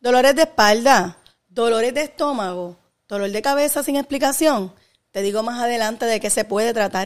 [0.00, 1.18] Dolores de espalda,
[1.48, 4.72] dolores de estómago, dolor de cabeza sin explicación.
[5.10, 7.04] Te digo más adelante de qué se puede tratar.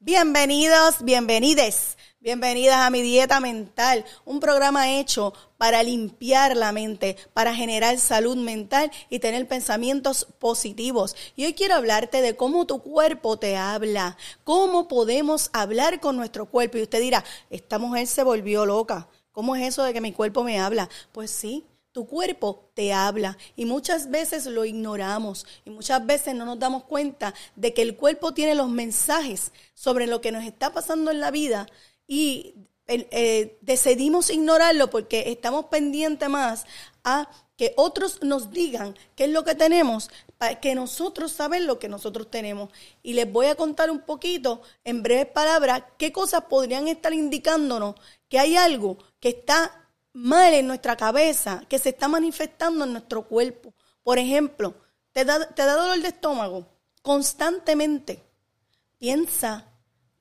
[0.00, 7.52] Bienvenidos, bienvenides, bienvenidas a mi dieta mental, un programa hecho para limpiar la mente, para
[7.52, 11.16] generar salud mental y tener pensamientos positivos.
[11.34, 16.46] Y hoy quiero hablarte de cómo tu cuerpo te habla, cómo podemos hablar con nuestro
[16.46, 16.78] cuerpo.
[16.78, 19.08] Y usted dirá, esta mujer se volvió loca.
[19.32, 20.88] ¿Cómo es eso de que mi cuerpo me habla?
[21.10, 26.44] Pues sí, tu cuerpo te habla y muchas veces lo ignoramos y muchas veces no
[26.44, 30.72] nos damos cuenta de que el cuerpo tiene los mensajes sobre lo que nos está
[30.72, 31.66] pasando en la vida
[32.12, 32.56] y
[32.88, 36.66] eh, decidimos ignorarlo porque estamos pendientes más
[37.04, 37.26] a
[37.56, 41.88] que otros nos digan qué es lo que tenemos, para que nosotros saben lo que
[41.88, 42.68] nosotros tenemos.
[43.02, 47.94] Y les voy a contar un poquito, en breves palabras, qué cosas podrían estar indicándonos
[48.28, 53.26] que hay algo que está mal en nuestra cabeza que se está manifestando en nuestro
[53.26, 53.72] cuerpo.
[54.02, 54.74] Por ejemplo,
[55.12, 56.66] te da, te da dolor de estómago
[57.00, 58.22] constantemente.
[58.98, 59.64] Piensa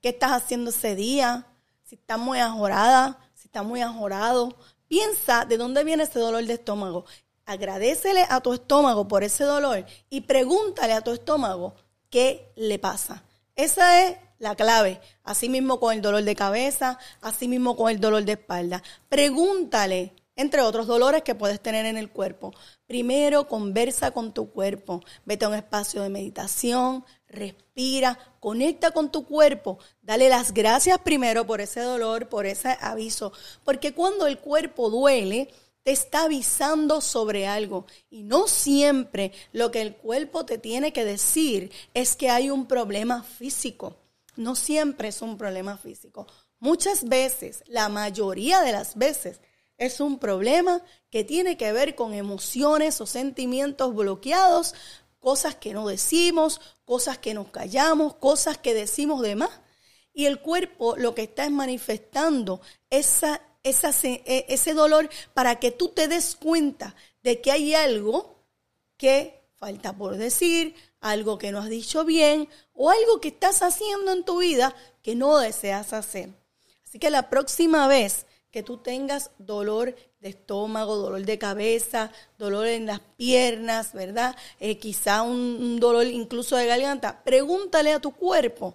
[0.00, 1.46] qué estás haciendo ese día,
[1.86, 4.56] si estás muy ajorada, si estás muy ajorado.
[4.88, 7.04] Piensa de dónde viene ese dolor de estómago.
[7.44, 11.74] Agradecele a tu estómago por ese dolor y pregúntale a tu estómago
[12.10, 13.22] qué le pasa.
[13.54, 15.00] Esa es la clave.
[15.22, 18.82] Así mismo con el dolor de cabeza, así mismo con el dolor de espalda.
[19.08, 22.52] Pregúntale, entre otros dolores que puedes tener en el cuerpo.
[22.86, 25.02] Primero, conversa con tu cuerpo.
[25.24, 29.78] Vete a un espacio de meditación, respira, conecta con tu cuerpo.
[30.02, 33.32] Dale las gracias primero por ese dolor, por ese aviso.
[33.64, 35.48] Porque cuando el cuerpo duele,
[35.82, 37.86] te está avisando sobre algo.
[38.10, 42.66] Y no siempre lo que el cuerpo te tiene que decir es que hay un
[42.66, 43.96] problema físico
[44.36, 46.26] no siempre es un problema físico.
[46.58, 49.40] Muchas veces, la mayoría de las veces,
[49.78, 54.74] es un problema que tiene que ver con emociones o sentimientos bloqueados,
[55.18, 59.50] cosas que no decimos, cosas que nos callamos, cosas que decimos de más.
[60.12, 62.60] Y el cuerpo lo que está es manifestando
[62.90, 68.36] esa, e, ese dolor para que tú te des cuenta de que hay algo
[68.96, 74.12] que falta por decir, algo que no has dicho bien o algo que estás haciendo
[74.12, 76.30] en tu vida que no deseas hacer.
[76.84, 78.26] Así que la próxima vez
[78.56, 84.34] que tú tengas dolor de estómago, dolor de cabeza, dolor en las piernas, ¿verdad?
[84.60, 88.74] Eh, quizá un, dolor incluso de garganta, pregúntale a tu cuerpo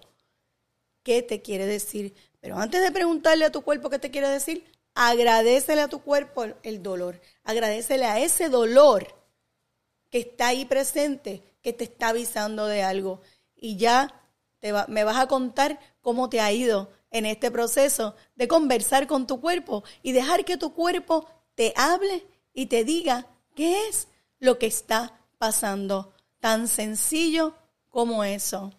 [1.02, 2.14] qué te quiere decir.
[2.40, 6.46] Pero antes de preguntarle a tu cuerpo qué te quiere decir, agradecele a tu cuerpo
[6.62, 7.20] el dolor.
[7.44, 9.08] Agradecele a ese dolor
[10.12, 13.20] que está ahí presente que te está avisando de algo.
[13.56, 14.14] Y ya
[14.60, 19.28] te me vas a contar cómo te ha ido en este proceso de conversar con
[19.28, 24.08] tu cuerpo y dejar que tu cuerpo te hable y te diga qué es
[24.40, 26.14] lo que está pasando.
[26.40, 27.54] Tan sencillo
[27.90, 28.74] como eso.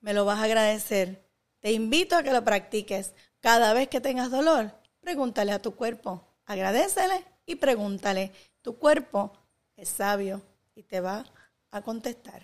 [0.00, 1.22] Me lo vas a agradecer.
[1.58, 3.12] Te invito a que lo practiques.
[3.40, 6.26] Cada vez que tengas dolor, pregúntale a tu cuerpo.
[6.46, 8.32] Agradecele y pregúntale.
[8.62, 9.32] Tu cuerpo
[9.76, 10.42] es sabio
[10.74, 11.24] y te va
[11.70, 12.42] a contestar.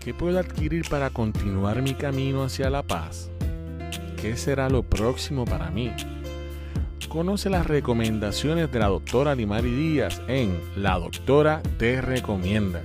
[0.00, 3.30] ¿Qué puedo adquirir para continuar mi camino hacia la paz?
[4.20, 5.90] ¿Qué será lo próximo para mí?
[7.14, 12.82] Conoce las recomendaciones de la doctora Limari Díaz en La Doctora Te Recomienda.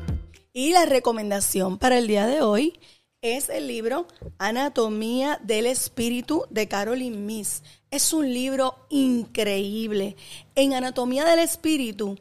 [0.54, 2.80] Y la recomendación para el día de hoy
[3.24, 4.06] es el libro
[4.38, 7.64] Anatomía del Espíritu de Caroline Miss.
[7.90, 10.16] Es un libro increíble.
[10.54, 12.16] En Anatomía del Espíritu,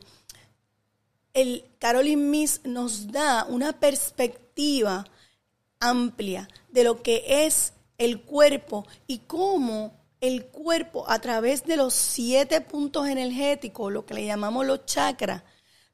[1.40, 5.04] el Caroline Miss nos da una perspectiva
[5.78, 11.94] amplia de lo que es el cuerpo y cómo el cuerpo a través de los
[11.94, 15.44] siete puntos energéticos, lo que le llamamos los chakras,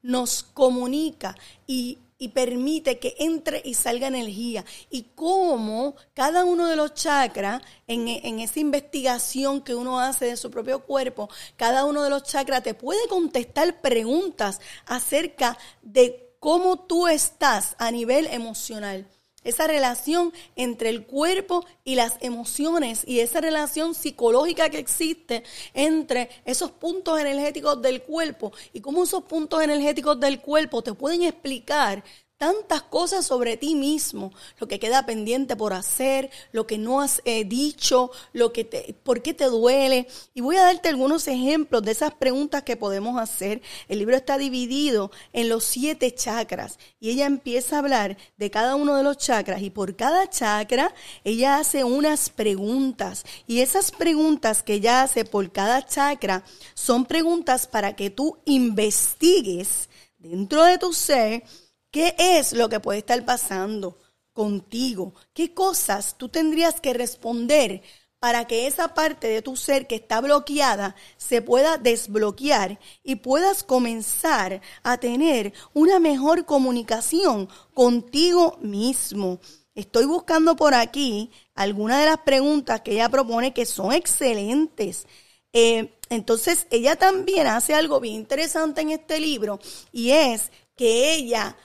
[0.00, 4.64] nos comunica y y permite que entre y salga energía.
[4.88, 10.38] Y cómo cada uno de los chakras, en, en, esa investigación que uno hace de
[10.38, 16.78] su propio cuerpo, cada uno de los chakras te puede contestar preguntas acerca de cómo
[16.78, 19.06] tú estás a nivel emocional
[19.44, 25.44] esa relación entre el cuerpo y las emociones y esa relación psicológica que existe
[25.74, 31.22] entre esos puntos energéticos del cuerpo y cómo esos puntos energéticos del cuerpo te pueden
[31.22, 32.02] explicar
[32.38, 37.22] tantas cosas sobre ti mismo, lo que queda pendiente por hacer, lo que no has
[37.24, 40.08] eh, dicho, lo que te, por qué te duele.
[40.34, 43.62] Y voy a darte algunos ejemplos de esas preguntas que podemos hacer.
[43.88, 48.74] El libro está dividido en los siete chakras y ella empieza a hablar de cada
[48.74, 54.62] uno de los chakras y por cada chakra ella hace unas preguntas y esas preguntas
[54.62, 56.44] que ella hace por cada chakra
[56.74, 59.88] son preguntas para que tú investigues
[60.18, 61.44] dentro de tu ser
[61.94, 63.96] ¿Qué es lo que puede estar pasando
[64.32, 65.14] contigo?
[65.32, 67.82] ¿Qué cosas tú tendrías que responder
[68.18, 73.62] para que esa parte de tu ser que está bloqueada se pueda desbloquear y puedas
[73.62, 79.38] comenzar a tener una mejor comunicación contigo mismo?
[79.76, 85.06] Estoy buscando por aquí algunas de las preguntas que ella propone que son excelentes.
[85.52, 89.60] Eh, entonces, ella también hace algo bien interesante en este libro
[89.92, 91.56] y es que ella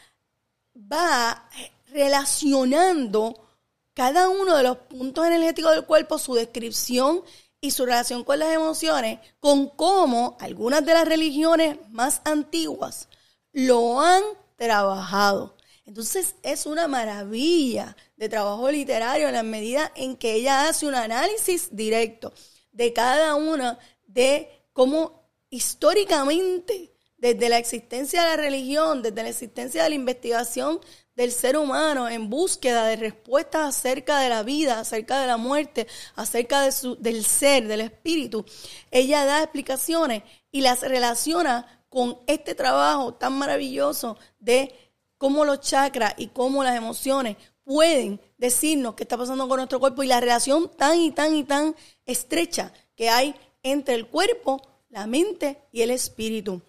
[0.80, 1.50] va
[1.88, 3.50] relacionando
[3.94, 7.24] cada uno de los puntos energéticos del cuerpo, su descripción
[7.62, 13.10] y su relación con las emociones, con cómo algunas de las religiones más antiguas
[13.52, 14.24] lo han
[14.56, 15.58] trabajado.
[15.86, 20.96] Entonces es una maravilla de trabajo literario en la medida en que ella hace un
[20.96, 22.32] análisis directo
[22.72, 29.84] de cada una de cómo históricamente desde la existencia de la religión, desde la existencia
[29.84, 30.80] de la investigación
[31.16, 35.86] del ser humano en búsqueda de respuestas acerca de la vida, acerca de la muerte,
[36.16, 38.46] acerca de su, del ser, del espíritu.
[38.90, 44.74] Ella da explicaciones y las relaciona con este trabajo tan maravilloso de
[45.18, 50.04] cómo los chakras y cómo las emociones pueden decirnos qué está pasando con nuestro cuerpo
[50.04, 51.76] y la relación tan y tan y tan
[52.06, 56.62] estrecha que hay entre el cuerpo, la mente y el espíritu.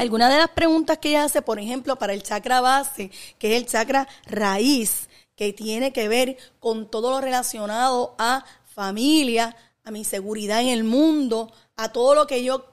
[0.00, 3.62] Algunas de las preguntas que ella hace, por ejemplo, para el chakra base, que es
[3.62, 9.54] el chakra raíz, que tiene que ver con todo lo relacionado a familia,
[9.84, 12.64] a mi seguridad en el mundo, a todo lo que yo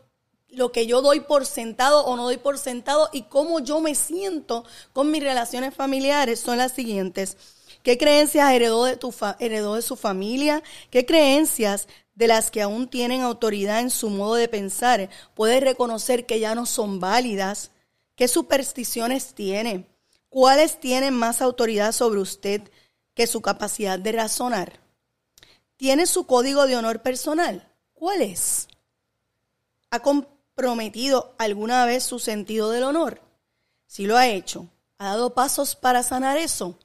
[0.48, 3.94] lo que yo doy por sentado o no doy por sentado y cómo yo me
[3.94, 4.64] siento
[4.94, 7.36] con mis relaciones familiares son las siguientes.
[7.88, 10.62] ¿Qué creencias heredó de, su familia?
[10.92, 16.26] ¿Qué creencias de las que aún tienen autoridad en su modo de pensar, puede reconocer
[16.26, 17.72] que ya no son válidas.
[18.18, 19.88] ¿Qué supersticiones tiene?
[20.28, 22.62] ¿Cuáles tienen más autoridad sobre usted
[23.14, 24.82] que su capacidad de razonar?
[25.78, 27.72] ¿Tiene su código de honor personal?
[27.94, 28.68] ¿Cuál es?
[29.92, 33.22] ¿Ha comprometido alguna vez su sentido del honor?
[33.86, 34.68] Si lo ha hecho,
[34.98, 36.78] ¿ha dado pasos para sanar eso?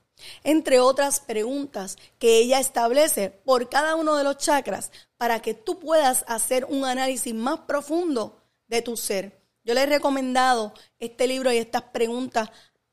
[0.45, 5.79] Entre otras preguntas que ella establece por cada uno de los chakras para que tú
[5.79, 9.41] puedas hacer un análisis más profundo de tu ser.
[9.65, 12.51] Yo le he recomendado este libro y estas preguntas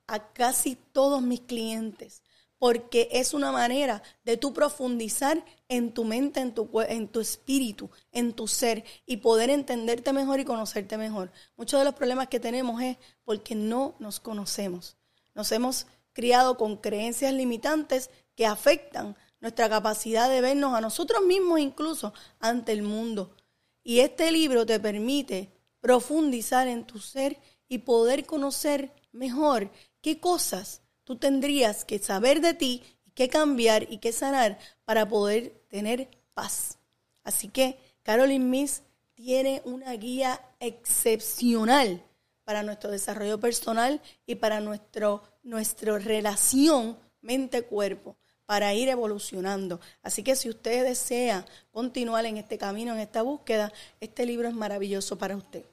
[0.07, 2.23] a casi todos mis clientes
[2.59, 7.89] porque es una manera de tú profundizar en tu mente, en tu, en tu espíritu,
[8.11, 11.31] en tu ser y poder entenderte mejor y conocerte mejor.
[11.55, 14.97] Muchos de los problemas que tenemos es porque no nos conocemos.
[15.33, 15.87] Nos hemos
[16.19, 22.73] criado con creencias limitantes que afectan nuestra capacidad de vernos a nosotros mismos incluso ante
[22.73, 23.37] el mundo.
[23.83, 25.49] Y este libro te permite
[25.79, 27.37] profundizar en tu ser
[27.69, 29.71] y poder conocer mejor
[30.01, 32.83] qué cosas tú tendrías que saber de ti
[33.13, 36.79] qué cambiar y qué sanar para poder tener paz.
[37.23, 38.83] Así que Carolyn Miss
[39.13, 42.03] tiene una guía excepcional
[42.43, 49.79] para nuestro desarrollo personal y para nuestro nuestra relación mente-cuerpo para ir evolucionando.
[50.01, 54.55] Así que si usted desea continuar en este camino, en esta búsqueda, este libro es
[54.55, 55.65] maravilloso para usted.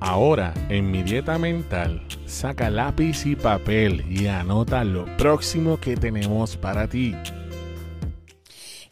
[0.00, 6.56] Ahora, en mi dieta mental, saca lápiz y papel y anota lo próximo que tenemos
[6.56, 7.14] para ti.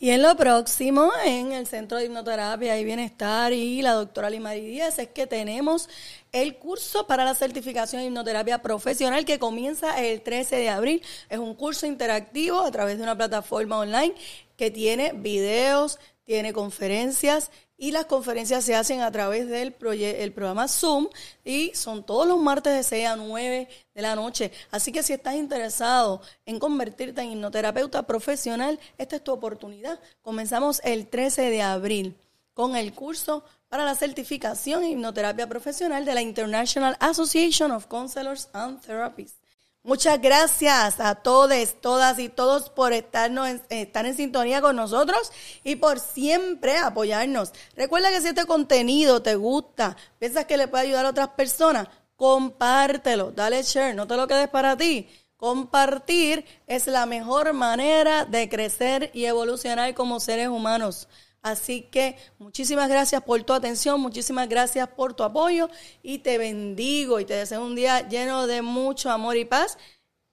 [0.00, 4.52] Y en lo próximo, en el Centro de Hipnoterapia y Bienestar y la doctora Lima
[4.52, 5.88] Díaz, es que tenemos
[6.30, 11.02] el curso para la certificación de hipnoterapia profesional que comienza el 13 de abril.
[11.28, 14.14] Es un curso interactivo a través de una plataforma online
[14.56, 20.66] que tiene videos, tiene conferencias y las conferencias se hacen a través del el programa
[20.66, 21.08] Zoom
[21.44, 24.50] y son todos los martes de 6 a 9 de la noche.
[24.72, 30.00] Así que si estás interesado en convertirte en hipnoterapeuta profesional, esta es tu oportunidad.
[30.22, 32.16] Comenzamos el 13 de abril
[32.52, 38.48] con el curso para la certificación en hipnoterapia profesional de la International Association of Counselors
[38.52, 39.47] and Therapists.
[39.84, 45.32] Muchas gracias a todos, todas y todos por estarnos estar en sintonía con nosotros
[45.64, 47.52] y por siempre apoyarnos.
[47.74, 51.88] Recuerda que si este contenido te gusta, piensas que le puede ayudar a otras personas,
[52.16, 55.08] compártelo, dale share, no te lo quedes para ti.
[55.38, 61.08] Compartir es la mejor manera de crecer y evolucionar como seres humanos.
[61.42, 65.70] Así que muchísimas gracias por tu atención, muchísimas gracias por tu apoyo
[66.02, 69.78] y te bendigo y te deseo un día lleno de mucho amor y paz.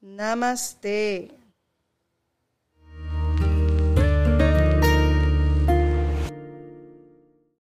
[0.01, 1.44] Namaste.